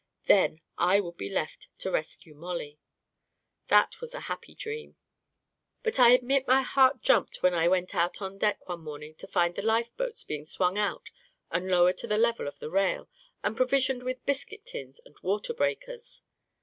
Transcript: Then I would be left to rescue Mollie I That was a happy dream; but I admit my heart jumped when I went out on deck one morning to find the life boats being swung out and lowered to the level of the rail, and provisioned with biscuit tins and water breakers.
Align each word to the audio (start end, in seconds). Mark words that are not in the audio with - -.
Then 0.23 0.61
I 0.79 0.99
would 0.99 1.15
be 1.17 1.29
left 1.29 1.67
to 1.77 1.91
rescue 1.91 2.33
Mollie 2.33 2.79
I 2.79 2.83
That 3.67 4.01
was 4.01 4.15
a 4.15 4.21
happy 4.21 4.55
dream; 4.55 4.95
but 5.83 5.99
I 5.99 6.09
admit 6.09 6.47
my 6.47 6.63
heart 6.63 7.03
jumped 7.03 7.43
when 7.43 7.53
I 7.53 7.67
went 7.67 7.93
out 7.93 8.19
on 8.19 8.39
deck 8.39 8.67
one 8.67 8.81
morning 8.81 9.13
to 9.17 9.27
find 9.27 9.53
the 9.53 9.61
life 9.61 9.95
boats 9.97 10.23
being 10.23 10.43
swung 10.43 10.75
out 10.75 11.11
and 11.51 11.67
lowered 11.69 11.99
to 11.99 12.07
the 12.07 12.17
level 12.17 12.47
of 12.47 12.57
the 12.57 12.71
rail, 12.71 13.09
and 13.43 13.55
provisioned 13.55 14.01
with 14.01 14.25
biscuit 14.25 14.65
tins 14.65 14.99
and 15.05 15.17
water 15.21 15.53
breakers. 15.53 16.23